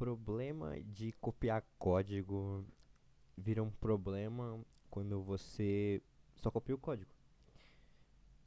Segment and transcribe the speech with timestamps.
[0.00, 2.66] problema de copiar código
[3.36, 4.58] vira um problema
[4.88, 6.02] quando você
[6.36, 7.10] só copia o código.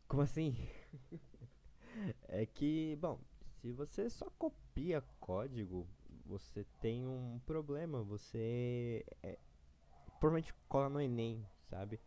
[0.08, 0.58] Como assim?
[2.28, 3.20] é que, bom,
[3.62, 5.88] se você só copia código,
[6.26, 8.02] você tem um problema.
[8.02, 9.38] Você é,
[10.20, 12.02] provavelmente cola no Enem, sabe?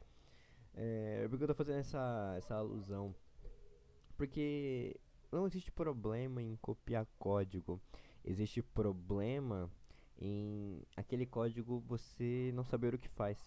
[0.75, 3.15] É, por que eu tô fazendo essa, essa alusão?
[4.17, 4.99] Porque
[5.31, 7.81] não existe problema em copiar código.
[8.27, 9.71] Existe problema
[10.19, 13.39] em aquele código você não saber o que faz.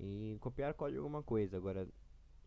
[0.00, 1.86] E copiar código é uma coisa, agora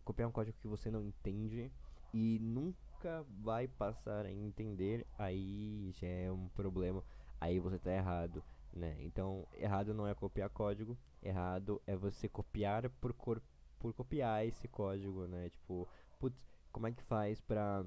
[0.03, 1.71] copiar um código que você não entende
[2.11, 7.03] e nunca vai passar a entender, aí já é um problema.
[7.39, 8.97] Aí você tá errado, né?
[9.01, 13.39] Então, errado não é copiar código, errado é você copiar por, cor,
[13.77, 15.49] por copiar esse código, né?
[15.51, 15.87] Tipo,
[16.19, 17.85] putz, como é que faz pra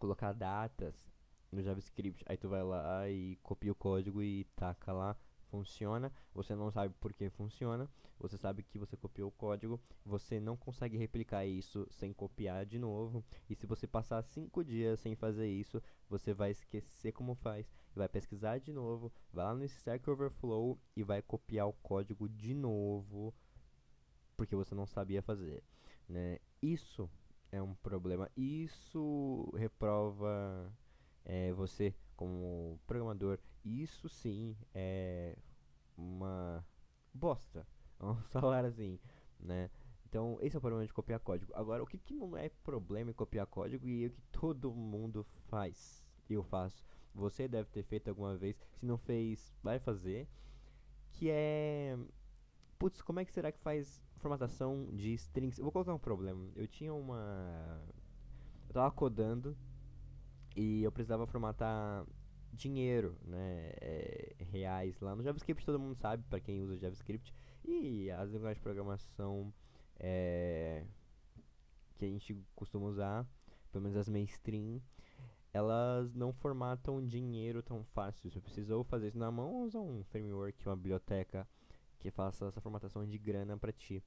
[0.00, 1.08] colocar datas
[1.50, 2.24] no JavaScript.
[2.26, 5.16] Aí tu vai lá e copia o código e taca lá.
[5.50, 10.38] Funciona, você não sabe por que funciona, você sabe que você copiou o código, você
[10.38, 13.24] não consegue replicar isso sem copiar de novo.
[13.48, 18.06] E se você passar 5 dias sem fazer isso, você vai esquecer como faz, vai
[18.10, 23.32] pesquisar de novo, vai lá no Stack Overflow e vai copiar o código de novo,
[24.36, 25.62] porque você não sabia fazer.
[26.06, 26.40] Né?
[26.60, 27.08] Isso
[27.50, 28.30] é um problema.
[28.36, 30.70] Isso reprova
[31.28, 33.38] é, você como programador.
[33.64, 35.36] Isso sim é
[35.96, 36.66] uma
[37.12, 37.66] bosta.
[38.00, 38.98] Vamos falar assim,
[39.38, 39.70] né?
[40.08, 41.52] Então, esse é o problema de copiar código.
[41.54, 44.74] Agora, o que, que não é problema em copiar código e é o que todo
[44.74, 46.02] mundo faz?
[46.30, 46.82] Eu faço.
[47.14, 48.56] Você deve ter feito alguma vez.
[48.76, 50.26] Se não fez, vai fazer.
[51.12, 51.98] Que é.
[52.78, 55.58] Putz, como é que será que faz formatação de strings?
[55.58, 56.48] Eu vou colocar um problema.
[56.56, 57.82] Eu tinha uma.
[58.68, 59.56] Eu tava codando
[60.58, 62.04] e eu precisava formatar
[62.52, 67.32] dinheiro, né, é, reais lá no JavaScript, todo mundo sabe para quem usa JavaScript
[67.64, 69.54] e as linguagens de programação
[70.00, 70.84] é,
[71.96, 73.24] que a gente costuma usar,
[73.70, 74.82] pelo menos as mainstream,
[75.52, 78.28] elas não formatam dinheiro tão fácil.
[78.28, 81.48] Você precisou fazer isso na mão usar um framework, uma biblioteca
[82.00, 84.02] que faça essa formatação de grana para ti.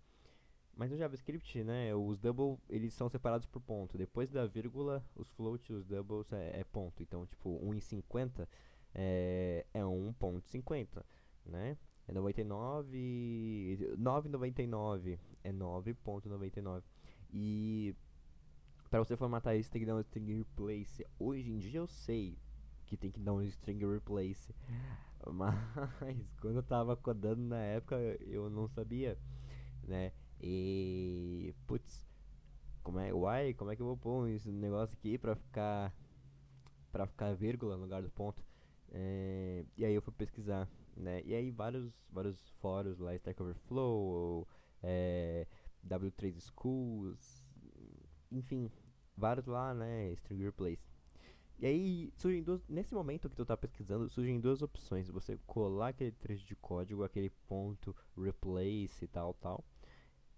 [0.81, 3.99] Mas no JavaScript, né, os double, eles são separados por ponto.
[3.99, 7.03] Depois da vírgula, os floats, os doubles é, é ponto.
[7.03, 8.47] Então, tipo, 1,50
[8.95, 11.05] é, é 1.50,
[11.45, 11.77] né?
[12.07, 16.81] É 99, 9,99 é 9.99.
[17.31, 17.95] E
[18.89, 21.05] para você formatar isso, tem que dar um string replace.
[21.19, 22.39] Hoje em dia eu sei
[22.87, 24.51] que tem que dar um string replace.
[25.31, 25.55] Mas
[26.41, 29.15] quando eu tava codando na época, eu não sabia,
[29.83, 30.11] né?
[30.41, 31.53] E.
[31.67, 32.05] Putz,
[32.83, 33.13] como é.
[33.13, 35.93] Uai, como é que eu vou pôr esse negócio aqui pra ficar.
[36.91, 38.43] pra ficar vírgula no lugar do ponto?
[38.91, 41.21] É, e aí eu fui pesquisar, né?
[41.23, 44.47] E aí vários, vários fóruns lá, Stack Overflow,
[44.83, 45.47] é,
[45.87, 47.45] W3 Schools,
[48.31, 48.69] enfim,
[49.15, 50.11] vários lá, né?
[50.13, 50.91] String Replace.
[51.59, 55.07] E aí, surgem duas, nesse momento que tu tá pesquisando, surgem duas opções.
[55.09, 59.63] Você colar aquele trecho de código, aquele ponto replace e tal, tal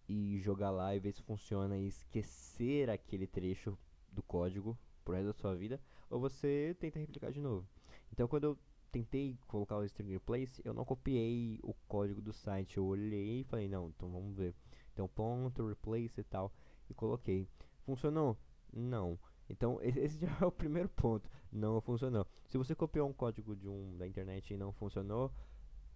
[0.08, 3.78] e jogar lá e ver se funciona e esquecer aquele trecho
[4.12, 7.68] do código pro resto da sua vida, ou você tenta replicar de novo.
[8.12, 8.58] Então quando eu
[8.92, 13.44] tentei colocar o string replace, eu não copiei o código do site, eu olhei e
[13.44, 14.53] falei, não, então vamos ver.
[14.94, 16.53] Então ponto, replace e tal,
[16.90, 17.47] e coloquei.
[17.86, 18.38] Funcionou?
[18.72, 19.18] Não.
[19.50, 22.28] Então esse já é o primeiro ponto, não funcionou.
[22.47, 25.34] Se você copiou um código de um da internet e não funcionou,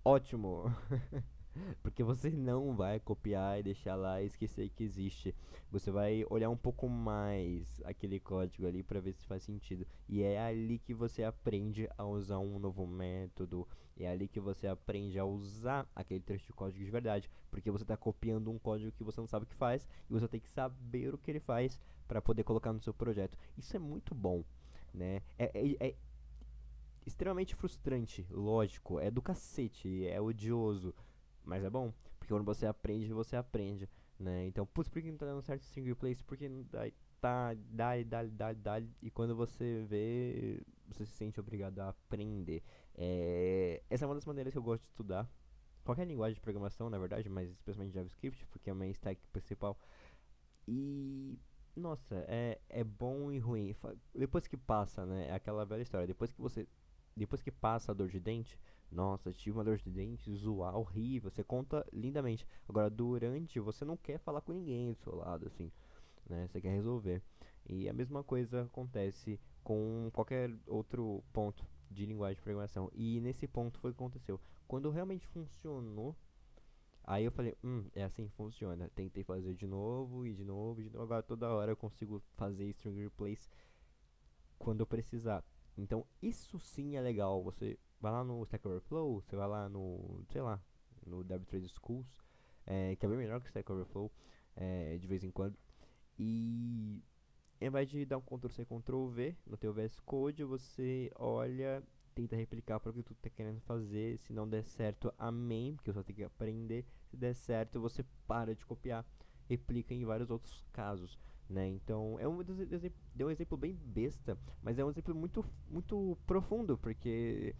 [0.04, 0.64] ótimo.
[1.82, 5.36] Porque você não vai copiar e deixar lá e esquecer que existe.
[5.72, 9.86] Você vai olhar um pouco mais aquele código ali para ver se faz sentido.
[10.08, 13.68] E é ali que você aprende a usar um novo método.
[14.00, 17.30] É ali que você aprende a usar aquele trecho de código de verdade.
[17.50, 19.88] Porque você está copiando um código que você não sabe o que faz.
[20.10, 23.38] E você tem que saber o que ele faz para poder colocar no seu projeto.
[23.58, 24.44] Isso é muito bom.
[24.94, 25.22] Né?
[25.38, 25.96] é, é, é
[27.08, 30.94] extremamente frustrante, lógico, é do cacete, é odioso,
[31.48, 33.90] mas é bom, porque quando você aprende, você aprende,
[34.20, 34.46] né?
[34.46, 36.22] Então, putz, por que não tá dando certo single place?
[36.24, 36.92] Porque dá,
[37.22, 42.62] tá, dá, dá, dá, dá, e quando você vê, você se sente obrigado a aprender.
[42.96, 45.30] É, essa é uma das maneiras que eu gosto de estudar.
[45.86, 49.80] Qualquer linguagem de programação, na verdade, mas especialmente JavaScript, porque é a minha stack principal.
[50.68, 51.40] E
[51.78, 53.74] nossa, é, é bom e ruim.
[54.14, 55.28] Depois que passa, né?
[55.30, 56.06] É aquela velha história.
[56.06, 56.68] Depois que você
[57.16, 58.60] depois que passa a dor de dente,
[58.92, 62.48] nossa, tive uma dor de dente, zoar, horrível, você conta lindamente.
[62.68, 65.72] Agora, durante, você não quer falar com ninguém do seu lado, assim,
[66.30, 66.48] né?
[66.48, 67.22] Você quer resolver.
[67.68, 72.90] E a mesma coisa acontece com qualquer outro ponto de linguagem de programação.
[72.94, 74.40] E nesse ponto foi o que aconteceu.
[74.68, 76.16] Quando realmente funcionou,
[77.04, 78.90] aí eu falei, hum, é assim que funciona.
[78.96, 81.04] Tentei fazer de novo e de novo e de novo.
[81.04, 83.50] Agora toda hora eu consigo fazer string replace
[84.58, 85.44] quando eu precisar.
[85.78, 87.44] Então isso sim é legal.
[87.44, 90.62] Você vai lá no Stack Overflow, você vai lá no, sei lá,
[91.06, 92.08] no W3 Schools,
[92.66, 94.12] é, que é bem melhor que o Stack Overflow,
[94.56, 95.58] é, de vez em quando.
[96.18, 97.04] E
[97.62, 101.84] ao invés de dar um Ctrl-C, Ctrl-V no teu VS Code, você olha,
[102.14, 104.18] tenta replicar para o que tu está querendo fazer.
[104.20, 106.86] Se não der certo, amém, porque você tem que aprender.
[107.06, 109.06] Se der certo, você para de copiar,
[109.48, 111.18] replica em vários outros casos.
[111.50, 111.68] Né?
[111.70, 112.44] Então, é um,
[113.16, 117.56] deu um exemplo bem besta, mas é um exemplo muito, muito profundo, porque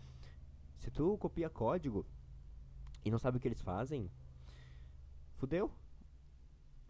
[0.78, 2.06] se tu copia código
[3.04, 4.12] e não sabe o que eles fazem,
[5.36, 5.72] fudeu.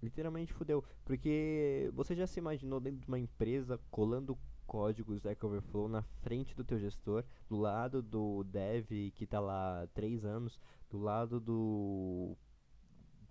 [0.01, 0.84] Literalmente fudeu.
[1.04, 6.54] Porque você já se imaginou dentro de uma empresa colando código Stack Overflow na frente
[6.56, 10.60] do teu gestor, do lado do dev que tá lá três anos,
[10.90, 12.38] do lado do.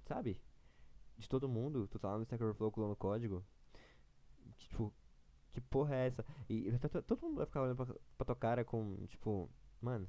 [0.05, 0.41] Sabe?
[1.17, 3.45] De todo mundo, tu tá lá no Stack Overflow colando código.
[4.57, 4.93] Tipo,
[5.53, 6.25] que porra é essa?
[6.49, 6.71] E
[7.07, 9.49] todo mundo vai ficar olhando pra, pra tua cara com, tipo,
[9.81, 10.09] mano.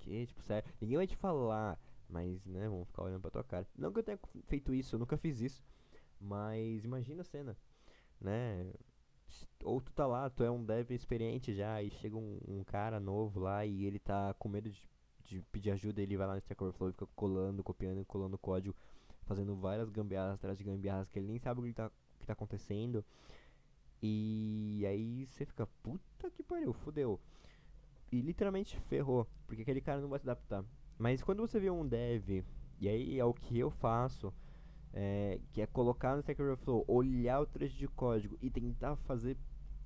[0.00, 0.68] Que, tipo, sério.
[0.80, 1.78] Ninguém vai te falar
[2.10, 3.66] mas, né, vão ficar olhando pra tua cara.
[3.76, 5.64] Não que eu tenha feito isso, eu nunca fiz isso.
[6.20, 7.56] Mas imagina a cena,
[8.20, 8.72] né?
[9.64, 12.98] Ou tu tá lá, tu é um dev experiente já, e chega um, um cara
[13.00, 14.82] novo lá e ele tá com medo de,
[15.24, 18.76] de pedir ajuda, ele vai lá no Stack Overflow e fica colando, copiando colando código,
[19.22, 22.32] fazendo várias gambiarras atrás de gambiarras que ele nem sabe o que tá, que tá
[22.32, 23.04] acontecendo.
[24.02, 27.20] E aí você fica, puta que pariu, fudeu.
[28.10, 30.64] E literalmente ferrou, porque aquele cara não vai se adaptar.
[30.98, 32.44] Mas quando você vê um dev,
[32.80, 34.32] e aí é o que eu faço,
[34.92, 39.36] é, que é colocar no Stack Overflow, olhar o trecho de código e tentar fazer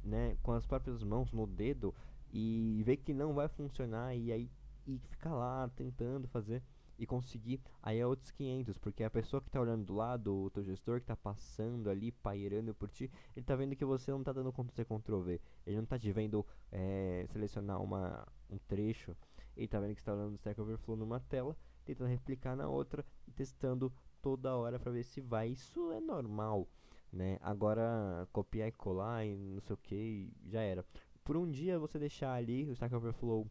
[0.02, 1.94] né, com as próprias mãos no dedo
[2.32, 4.50] e ver que não vai funcionar e aí
[4.86, 6.62] e ficar lá tentando fazer
[6.98, 10.50] e conseguir, aí é outros 500, porque a pessoa que está olhando do lado, o
[10.50, 14.20] teu gestor que está passando ali, pairando por ti, ele está vendo que você não
[14.20, 19.16] está dando Ctrl-C, Ctrl-V, ele não está te vendo é, selecionar uma, um trecho
[19.56, 23.04] ele tá vendo que está olhando o Stack Overflow numa tela, tentando replicar na outra
[23.26, 25.48] e testando toda hora para ver se vai.
[25.48, 26.68] Isso é normal,
[27.12, 27.38] né?
[27.40, 30.84] Agora copiar e colar e não sei o que, já era.
[31.22, 33.48] Por um dia você deixar ali o Stack Overflow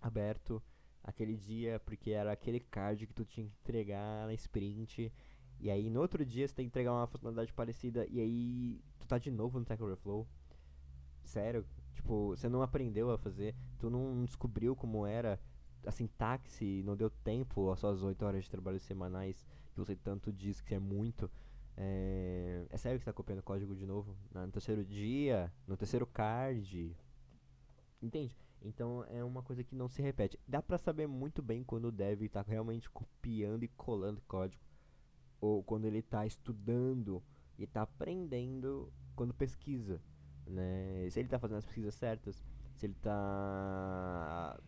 [0.00, 0.62] aberto
[1.02, 5.12] aquele dia, porque era aquele card que tu tinha que entregar na sprint.
[5.60, 9.06] E aí no outro dia você tem que entregar uma funcionalidade parecida e aí tu
[9.06, 10.26] tá de novo no Stack Overflow.
[11.24, 11.64] Sério,
[11.94, 15.38] Tipo, você não aprendeu a fazer, tu não descobriu como era
[15.86, 20.32] a sintaxe, não deu tempo às suas 8 horas de trabalho semanais, que você tanto
[20.32, 21.30] diz que é muito.
[21.76, 24.16] É, é sério que você tá copiando código de novo?
[24.34, 26.94] No terceiro dia, no terceiro card.
[28.00, 28.36] Entende?
[28.64, 30.38] Então é uma coisa que não se repete.
[30.46, 34.62] Dá pra saber muito bem quando o dev tá realmente copiando e colando código.
[35.40, 37.22] Ou quando ele tá estudando
[37.58, 40.00] e tá aprendendo quando pesquisa
[40.46, 41.08] né?
[41.10, 42.44] Se ele está fazendo as pesquisas certas,
[42.76, 44.58] se ele está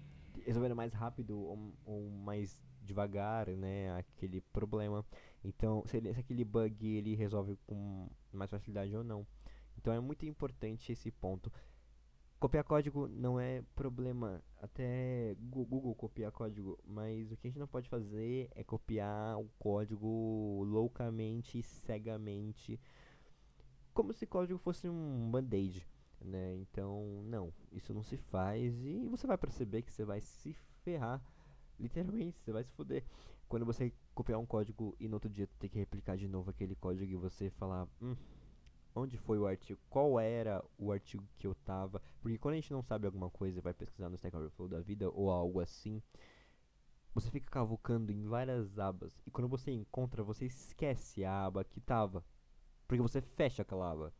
[0.44, 5.05] resolvendo mais rápido ou, ou, mais devagar, né, aquele problema.
[5.43, 9.26] Então, se, ele, se aquele bug ele resolve com mais facilidade ou não.
[9.79, 11.52] Então é muito importante esse ponto.
[12.44, 17.67] Copiar código não é problema, até Google copiar código, mas o que a gente não
[17.67, 22.79] pode fazer é copiar o código loucamente, cegamente,
[23.94, 25.89] como se código fosse um band-aid,
[26.20, 26.55] né?
[26.56, 31.24] Então, não, isso não se faz e você vai perceber que você vai se ferrar,
[31.81, 33.05] literalmente, você vai se foder.
[33.48, 36.74] Quando você copiar um código e no outro dia ter que replicar de novo aquele
[36.74, 38.15] código e você falar, hum,
[38.94, 42.72] onde foi o artigo, qual era o artigo que eu tava, porque quando a gente
[42.72, 46.01] não sabe alguma coisa, vai pesquisar no Stack Overflow da vida ou algo assim,
[47.15, 51.81] você fica cavucando em várias abas e quando você encontra, você esquece a aba que
[51.81, 52.24] tava.
[52.86, 54.13] Porque você fecha aquela aba,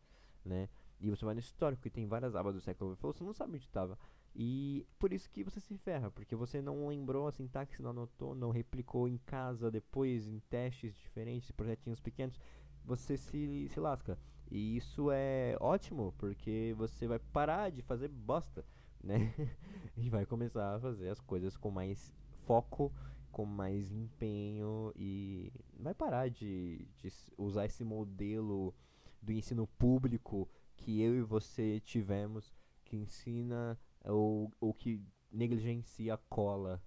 [0.45, 0.69] né?
[1.01, 3.55] E você vai no histórico e tem várias abas do Stack Overflow, você não sabe
[3.55, 3.99] onde estava.
[4.35, 8.35] E por isso que você se ferra, porque você não lembrou a sintaxe, não anotou,
[8.35, 12.39] não replicou em casa depois, em testes diferentes, projetinhos pequenos,
[12.85, 14.19] você se, se lasca.
[14.51, 18.65] E isso é ótimo, porque você vai parar de fazer bosta,
[19.03, 19.33] né?
[19.97, 22.13] e vai começar a fazer as coisas com mais
[22.47, 22.93] foco
[23.35, 28.73] com mais empenho e vai parar de, de usar esse modelo
[29.21, 36.17] do ensino público que eu e você tivemos, que ensina ou, ou que negligencia a
[36.17, 36.81] cola,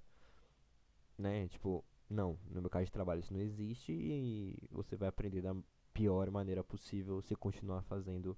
[1.17, 1.49] né?
[1.49, 5.53] Tipo, não, no meu caso de trabalho isso não existe e você vai aprender da
[5.97, 8.37] pior maneira possível se continuar fazendo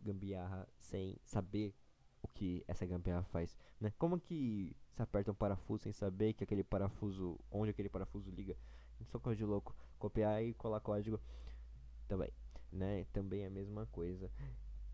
[0.00, 1.74] gambiarra sem saber
[2.22, 3.92] o que essa gambiarra faz, né?
[3.98, 8.56] Como que se aperta um parafuso sem saber que aquele parafuso, onde aquele parafuso liga?
[9.04, 9.76] Só coisa de louco.
[9.98, 11.20] Copiar e colar código
[12.08, 12.32] também,
[12.72, 13.04] né?
[13.12, 14.32] Também é a mesma coisa.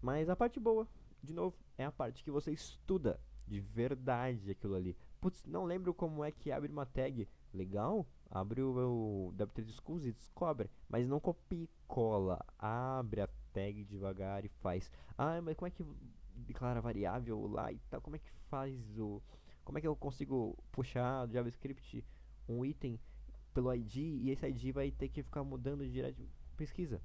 [0.03, 0.89] Mas a parte boa,
[1.23, 4.97] de novo, é a parte que você estuda de verdade aquilo ali.
[5.21, 7.29] Putz, não lembro como é que abre uma tag.
[7.53, 8.07] Legal?
[8.31, 10.71] Abre o, o W3 Schools e descobre.
[10.89, 12.45] Mas não copia e cola.
[12.59, 14.91] Abre a tag devagar e faz.
[15.19, 15.85] Ah, mas como é que
[16.35, 18.01] declara variável lá e tal?
[18.01, 19.23] Como é que faz o.
[19.65, 22.05] Como é que eu consigo puxar do JavaScript
[22.49, 22.99] um item
[23.53, 26.23] pelo ID e esse ID vai ter que ficar mudando direto
[26.57, 27.01] pesquisa?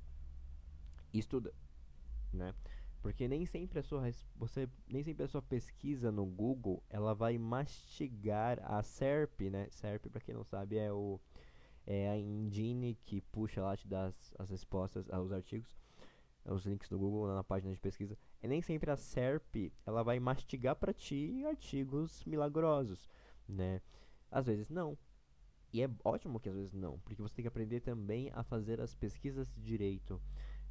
[1.13, 1.53] Estuda,
[2.33, 2.53] né?
[3.05, 4.01] Porque nem sempre a sua
[4.35, 9.67] você nem sempre a sua pesquisa no Google, ela vai mastigar a SERP, né?
[9.69, 11.19] SERP, para quem não sabe, é o
[11.85, 15.77] é a engine que puxa lá te dá as, as respostas aos artigos,
[16.45, 18.17] os links do Google na página de pesquisa.
[18.41, 23.07] E nem sempre a SERP, ela vai mastigar para ti artigos milagrosos,
[23.47, 23.83] né?
[24.31, 24.97] Às vezes não.
[25.71, 28.81] E é ótimo que às vezes não, porque você tem que aprender também a fazer
[28.81, 30.19] as pesquisas direito.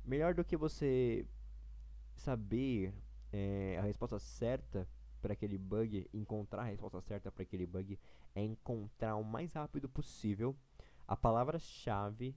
[0.05, 1.25] Melhor do que você
[2.15, 2.95] saber
[3.33, 4.89] é, a resposta certa
[5.21, 7.99] para aquele bug, encontrar a resposta certa para aquele bug,
[8.35, 10.55] é encontrar o mais rápido possível
[11.07, 12.37] a palavra-chave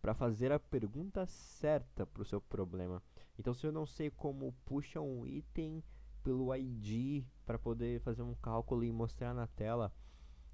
[0.00, 3.02] para fazer a pergunta certa para o seu problema.
[3.38, 5.82] Então, se eu não sei como puxa um item
[6.22, 9.92] pelo ID para poder fazer um cálculo e mostrar na tela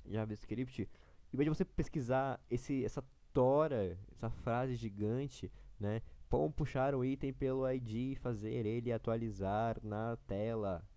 [0.06, 0.88] JavaScript,
[1.32, 6.02] em vez de você pesquisar esse, essa tora, essa frase gigante, né?
[6.30, 10.88] Como puxar o item pelo ID e fazer ele atualizar na tela.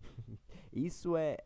[0.72, 1.36] Isso é.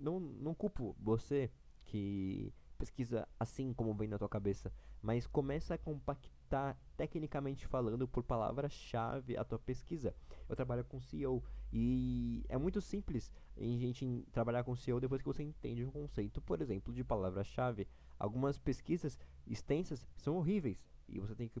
[0.00, 1.50] Não, não culpo você
[1.84, 8.22] que pesquisa assim como vem na tua cabeça, mas começa a compactar tecnicamente falando por
[8.22, 10.14] palavra-chave a tua pesquisa.
[10.48, 15.28] Eu trabalho com SEO e é muito simples em gente trabalhar com SEO depois que
[15.28, 17.86] você entende o conceito, por exemplo, de palavra-chave.
[18.18, 21.60] Algumas pesquisas extensas são horríveis e você tem que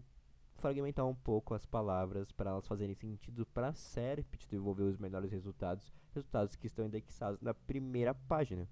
[0.58, 5.30] fragmentar um pouco as palavras para elas fazerem sentido para a SERP devolver os melhores
[5.30, 8.68] resultados, resultados que estão indexados na primeira página,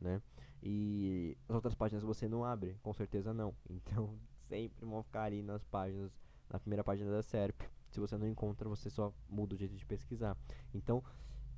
[0.00, 0.22] né?
[0.62, 3.54] E as outras páginas você não abre, com certeza não.
[3.68, 4.16] Então
[4.48, 6.12] sempre vão ficar ali nas páginas,
[6.48, 7.62] na primeira página da SERP.
[7.90, 10.36] Se você não encontra, você só muda o jeito de pesquisar.
[10.74, 11.02] Então,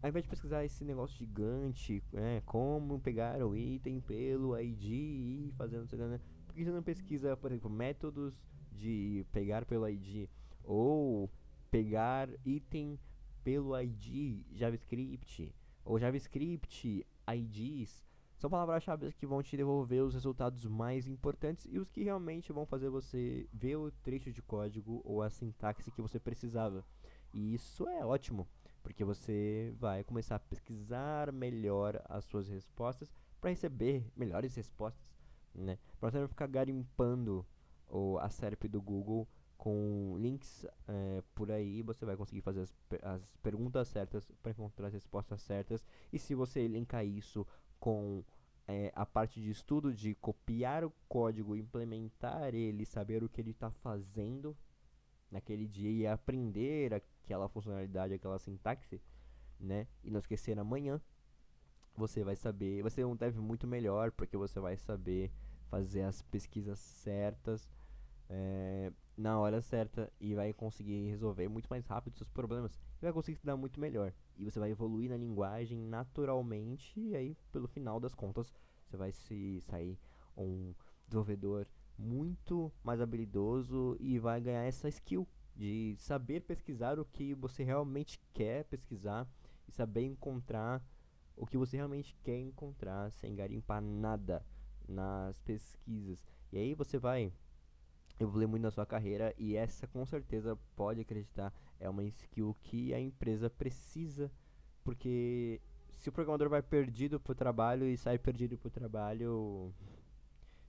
[0.02, 5.54] ao invés de pesquisar esse negócio gigante, é, como pegar o item pelo ID e
[5.56, 6.20] fazendo, né?
[6.46, 8.34] por que você não pesquisa, por exemplo, métodos
[8.74, 10.28] de pegar pelo ID
[10.62, 11.30] ou
[11.70, 12.98] pegar item
[13.42, 15.54] pelo ID JavaScript
[15.84, 18.04] ou JavaScript IDs
[18.36, 22.66] são palavras-chave que vão te devolver os resultados mais importantes e os que realmente vão
[22.66, 26.84] fazer você ver o trecho de código ou a sintaxe que você precisava.
[27.32, 28.46] E isso é ótimo,
[28.82, 35.02] porque você vai começar a pesquisar melhor as suas respostas para receber melhores respostas,
[35.54, 35.78] né?
[35.98, 37.46] Para você não ficar garimpando
[37.94, 42.74] ou a SERP do Google com links é, por aí você vai conseguir fazer as,
[43.02, 47.46] as perguntas certas para encontrar as respostas certas e se você linkar isso
[47.78, 48.24] com
[48.66, 53.52] é, a parte de estudo de copiar o código, implementar ele, saber o que ele
[53.52, 54.56] está fazendo
[55.30, 59.00] naquele dia e aprender aquela funcionalidade, aquela sintaxe,
[59.60, 59.86] né?
[60.02, 61.00] E não esquecer amanhã,
[61.96, 65.30] você vai saber, você é um dev muito melhor porque você vai saber
[65.68, 67.68] fazer as pesquisas certas
[68.28, 73.12] é, na hora certa e vai conseguir resolver muito mais rápido seus problemas e vai
[73.12, 74.12] conseguir estudar muito melhor.
[74.36, 78.52] E você vai evoluir na linguagem naturalmente e aí, pelo final das contas,
[78.86, 79.98] você vai se sair
[80.36, 80.74] um
[81.06, 81.66] desenvolvedor
[81.96, 88.20] muito mais habilidoso e vai ganhar essa skill de saber pesquisar o que você realmente
[88.32, 89.28] quer pesquisar
[89.68, 90.82] e saber encontrar
[91.36, 94.44] o que você realmente quer encontrar sem garimpar nada
[94.88, 96.24] nas pesquisas.
[96.52, 97.32] E aí você vai
[98.18, 102.94] evoluir muito na sua carreira e essa com certeza pode acreditar é uma skill que
[102.94, 104.30] a empresa precisa
[104.84, 105.60] porque
[105.98, 109.72] se o programador vai perdido pro trabalho e sai perdido pro trabalho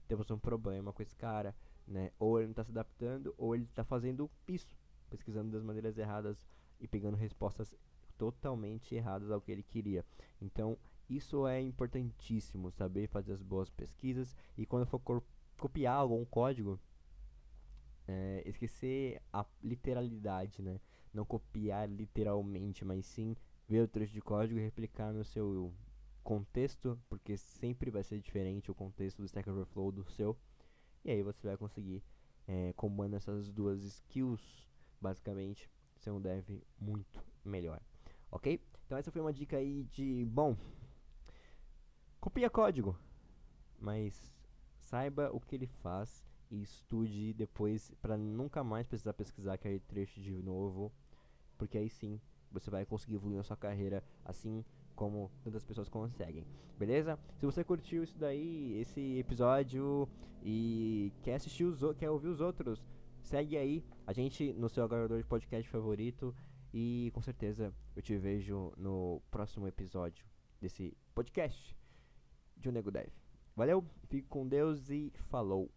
[0.08, 1.54] temos um problema com esse cara
[1.86, 2.10] né?
[2.18, 4.76] Ou ele não está se adaptando ou ele está fazendo isso
[5.08, 6.44] pesquisando das maneiras erradas
[6.80, 7.74] e pegando respostas
[8.18, 10.04] totalmente erradas ao que ele queria.
[10.40, 10.76] Então
[11.08, 15.22] isso é importantíssimo saber fazer as boas pesquisas e quando for
[15.56, 16.80] copiar algum código
[18.06, 20.80] é, esquecer a literalidade, né?
[21.12, 23.36] Não copiar literalmente, mas sim
[23.68, 25.72] ver o trecho de código e replicar no seu
[26.22, 30.36] contexto, porque sempre vai ser diferente o contexto do Stack Overflow do seu.
[31.04, 32.02] E aí você vai conseguir,
[32.46, 34.68] é, combando essas duas skills,
[35.00, 37.80] basicamente, ser um dev muito melhor.
[38.30, 38.60] ok?
[38.84, 40.56] Então essa foi uma dica aí de, bom,
[42.20, 42.96] copia código,
[43.78, 44.32] mas
[44.78, 50.20] saiba o que ele faz e estude depois para nunca mais precisar pesquisar aquele trecho
[50.20, 50.92] de novo,
[51.58, 56.46] porque aí sim você vai conseguir evoluir na sua carreira assim como tantas pessoas conseguem,
[56.78, 57.18] beleza?
[57.36, 60.08] Se você curtiu isso daí, esse episódio
[60.42, 62.82] e quer assistir os quer ouvir os outros,
[63.20, 66.34] segue aí a gente no seu agregador de podcast favorito
[66.72, 70.24] e com certeza eu te vejo no próximo episódio
[70.60, 71.76] desse podcast
[72.56, 73.08] de O Nego Dev.
[73.54, 75.75] Valeu, fique com Deus e falou!